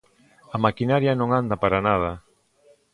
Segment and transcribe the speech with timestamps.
[0.55, 2.11] A maquinaria non anda para nada.